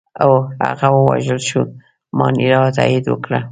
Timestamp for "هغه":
0.67-0.87